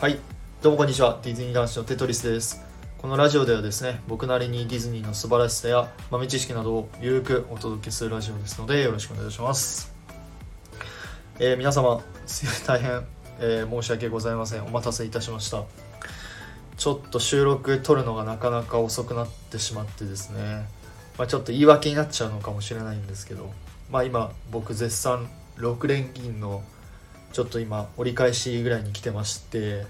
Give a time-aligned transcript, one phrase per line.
[0.00, 0.20] はい。
[0.62, 1.18] どうもこんにちは。
[1.24, 2.64] ディズニー男子のテトリスです。
[2.98, 9.92] このラジオではですね僕なりにディズニーの素晴らしさや豆知識などをゆるくお届けするラジオですのでよろしくお願いします、
[11.40, 12.00] えー皆様
[12.64, 13.04] 大変、
[13.40, 14.66] えー申し訳ございません。
[14.66, 15.64] お待たせいたしました。
[16.76, 20.68] ちょっと収録撮るのがなかなか遅くなってしまってですね、
[21.18, 23.50] まあ、ちょっと言い訳になっちゃうのかもしれないんですけど。
[23.90, 26.62] まあ今僕絶賛6連銀の
[27.32, 29.86] ちょっと今折り返しぐらいに来てまして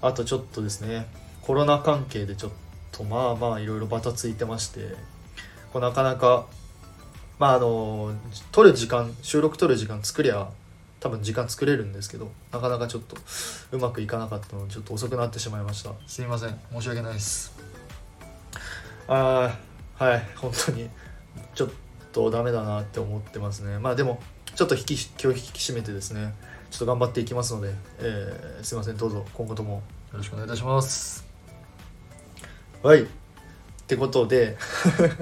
[0.00, 1.06] あとちょっとですね
[1.42, 2.52] コロナ関係でちょっ
[2.92, 4.94] とまあまあいろいろバタついてまして
[5.72, 6.46] こうなかなか
[7.38, 8.12] まああの
[8.52, 10.48] 撮る時間収録撮る時間作りゃ
[11.00, 13.16] 多分時間作れるんですけどなかなかちょっと
[13.72, 15.92] うまくいかなかったのでちょっと遅くなってしまいました。
[16.06, 16.58] すいません。
[16.72, 17.52] 申し訳ないです。
[19.06, 19.56] あ
[19.98, 20.22] あはい。
[20.36, 20.88] 本当に
[21.54, 21.68] ちょっ
[22.12, 23.78] とダメだなって思ってますね。
[23.78, 24.20] まあでも
[24.54, 26.34] ちょっと引き気を引き締めてですね
[26.76, 31.24] ちょっと頑張っていきますので、えーすいませんどうぞ今後ともよろしくお願いいたします。
[32.82, 33.04] はい。
[33.04, 33.06] っ
[33.86, 34.58] てことで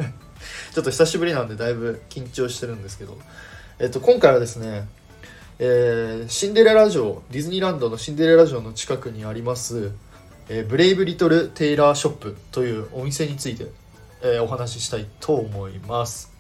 [0.75, 3.17] ちょっと久しぶりなんでだいぶ緊張してるんですけど。
[3.79, 4.89] えっと今回はですね
[5.61, 9.93] えーシンデレラ城ディズニーランドのシンデレラ城の近くにあります、
[10.49, 13.69] えーブレイブ・リトル・テイラー・ショップというお店について、
[14.23, 16.33] えーお話ししたいと思います。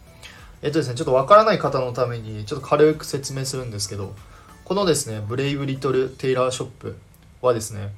[0.60, 4.12] えっとですねちょっとわからない方のためにちょっと軽く説明するんですけど
[4.64, 6.96] このですねブレイブ・リトル・テイラー・ショップ
[7.42, 7.92] はですね、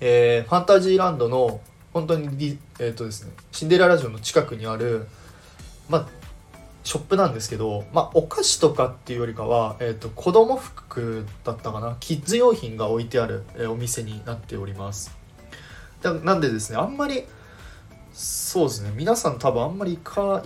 [0.00, 1.60] えーファンタジーランドの
[1.92, 5.06] 本当に、えっとですね、シンデレラ城の近くにある、
[5.88, 6.08] まあ、
[6.82, 15.16] ショップなんですけど、まあ、お菓子とかっていうよりかは、えっと子供服だったかなキッズ用品が置いてある、えお店になっております。
[16.02, 17.22] だなんでですねあんまり
[18.12, 20.42] そうですね皆さん多分あんまり行か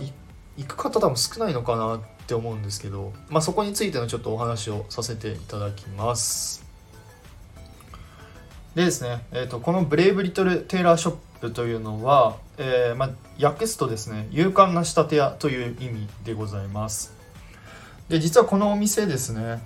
[0.57, 6.63] 行く方多分少ないのかなっって思うんですけど、まあ、そこについてのちょっとお話をさせていただきます。
[8.75, 17.15] でですね、えー、とこのブレイブ・リトル・テイラー・ショップというのは、えーまあ、訳すとですね勇敢な仕立て屋という意味でございます。
[18.09, 19.63] で実はこのお店ですね、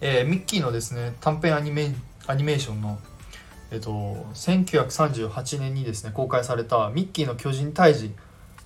[0.00, 1.92] えーミッキーのですね短編アニメ
[2.28, 3.00] アニメーションの
[3.72, 3.90] えっと、
[4.34, 8.12] 1938年にですね公開された「ミッキーの巨人退治」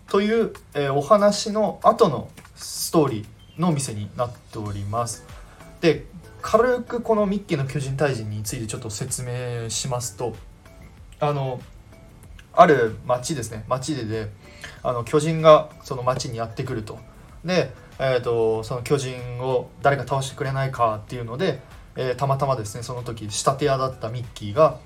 [0.08, 5.24] という、えーお話の後のストーリーのお店になっております。
[5.80, 6.06] で
[6.42, 10.36] 軽くこのミッキーの巨人退治についてちょっと説明しますと
[11.18, 11.60] あの
[12.52, 13.64] ある町ですね。
[13.68, 14.30] 町でで
[14.82, 16.98] あの巨人がその町にやってくると。
[17.44, 21.60] で、えー、とその巨人を誰か倒してくれないかっていうので、
[21.96, 24.78] えーたまたまですねその時仕立て屋だったミッキーが、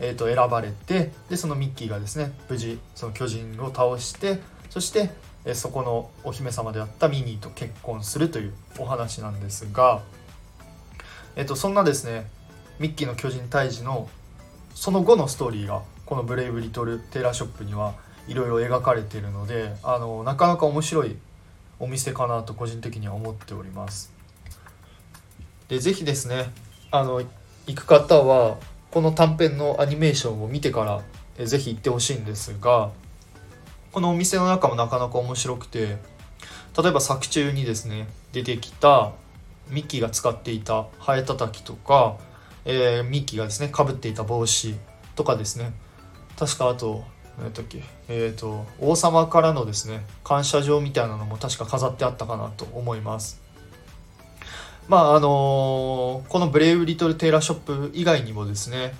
[0.00, 4.40] えー、と選ばれてでそのミッキーがですね無事その巨人を倒して
[4.74, 5.10] そして、
[5.54, 10.02] そこのお姫様であったミニーと結婚するというお話なんですが、
[11.36, 12.26] えー、とそんなですね
[12.80, 14.08] ミッキーの巨人退治の
[14.74, 17.94] その後のストーリーがこの「ブレイブ・リトル・テイラー・ショップ」には
[18.26, 21.16] いろいろ描かれているのであのなかなか面白い
[21.78, 24.12] お店かなと個人的には思っております。
[25.68, 26.52] でぜひですね
[26.90, 27.22] あの
[27.68, 28.56] 行く方は
[28.90, 31.02] この短編のアニメーションを見てから
[31.38, 32.90] えぜひ行ってほしいんですが
[33.94, 35.98] このお店の中もなかなか面白くて
[36.76, 39.12] 例えば作中にですね出てきた
[39.70, 42.16] ミッキーが使っていたハエたたきとか、
[42.64, 44.74] えーミッキーがですねかぶっていた帽子
[45.14, 45.72] とかですね。
[46.36, 47.04] 確かあと
[47.38, 53.40] 何だっけえっ、と王様からのですね感謝状みたいなのも確か飾ってあったかなと思います。
[54.88, 58.92] まああのーこのブレイブ・リトル・テイラーショップ以外にもですね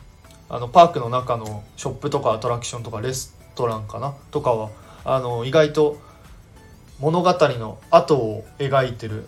[0.48, 4.70] あのパークの中のショップとかアトラクションとかレストランかなとかは
[5.04, 6.00] あの意外と
[6.98, 9.26] 物語の後を描いてる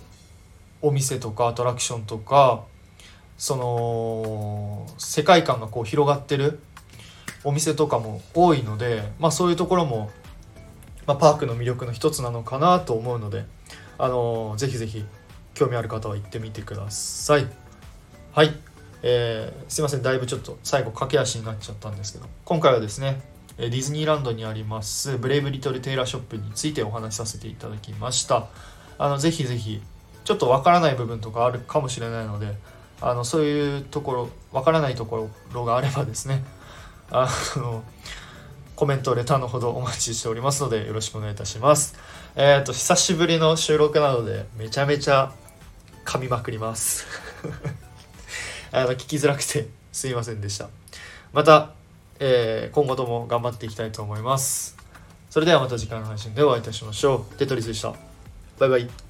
[0.82, 2.64] お店とかアトラクションとか
[3.38, 6.60] その世界観がこう広がってる
[7.44, 10.10] お店とかも多いので、まあ、そういうところも、
[11.06, 13.44] まあ、パークの魅力の一つなのかなと思うので、
[13.98, 15.04] あのぜひぜひ
[15.54, 17.46] 興味ある方は行ってみてください。
[18.32, 18.54] はい、
[19.02, 23.20] えーすいませんだいぶちょっと最後駆け足になっちゃったんですけど今回はですね
[23.58, 28.48] ディズニーランドにありますブレイブ・リトル・テイラーショップについてお話しさせていただきました。
[28.98, 29.80] あのぜひぜひ
[30.24, 32.54] ちょっとわからない部分とかあるかもしれないので
[33.00, 36.42] あのそういうところわからないところがあればですね
[37.10, 37.84] あの
[38.74, 41.96] コメントレターのほどお待ちしておりますのでよろしくお願いいたします。
[42.34, 45.32] えっ、と久しぶりの収録なのでめちゃめちゃ
[46.04, 47.06] 噛みまくります。
[48.72, 50.68] あの聞きづらくてすいませんでした。
[51.32, 51.70] また、
[52.20, 54.76] えー今後とも頑張っていきたいと思います。
[55.30, 57.36] それではまた次回の配信でお会いいたしましょう。
[57.36, 57.94] テトリスでした。
[58.58, 59.05] バイバイ。